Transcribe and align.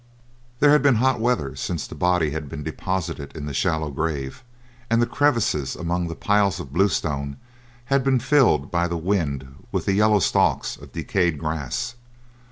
There 0.61 0.71
had 0.71 0.81
been 0.81 0.95
hot 0.95 1.19
weather 1.19 1.55
since 1.55 1.85
the 1.85 1.93
body 1.93 2.31
had 2.31 2.49
been 2.49 2.63
deposited 2.63 3.37
in 3.37 3.45
the 3.45 3.53
shallow 3.53 3.91
grave, 3.91 4.43
and 4.89 4.99
the 4.99 5.05
crevices 5.05 5.75
among 5.75 6.07
the 6.07 6.15
piles 6.15 6.59
of 6.59 6.73
bluestones 6.73 7.35
had 7.85 8.03
been 8.03 8.17
filled 8.19 8.71
by 8.71 8.87
the 8.87 8.97
wind 8.97 9.57
with 9.71 9.85
the 9.85 9.93
yellow 9.93 10.17
stalks 10.17 10.75
of 10.75 10.91
decayed 10.93 11.37
grass. 11.37 11.93